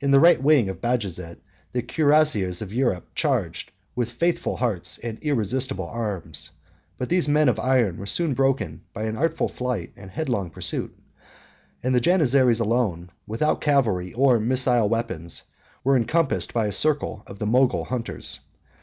In 0.00 0.10
the 0.10 0.20
right 0.20 0.42
wing 0.42 0.70
of 0.70 0.80
Bajazet 0.80 1.36
the 1.72 1.82
cuirassiers 1.82 2.62
of 2.62 2.72
Europe 2.72 3.10
charged, 3.14 3.72
with 3.94 4.08
faithful 4.08 4.56
hearts 4.56 4.96
and 4.96 5.18
irresistible 5.22 5.86
arms: 5.86 6.52
but 6.96 7.10
these 7.10 7.28
men 7.28 7.46
of 7.46 7.60
iron 7.60 7.98
were 7.98 8.06
soon 8.06 8.32
broken 8.32 8.80
by 8.94 9.02
an 9.02 9.18
artful 9.18 9.48
flight 9.48 9.92
and 9.96 10.10
headlong 10.12 10.48
pursuit; 10.48 10.98
and 11.82 11.94
the 11.94 12.00
Janizaries, 12.00 12.58
alone, 12.60 13.10
without 13.26 13.60
cavalry 13.60 14.14
or 14.14 14.40
missile 14.40 14.88
weapons, 14.88 15.42
were 15.84 15.94
encompassed 15.94 16.54
by 16.54 16.64
the 16.64 16.72
circle 16.72 17.22
of 17.26 17.38
the 17.38 17.46
Mogul 17.46 17.84
hunters. 17.84 18.40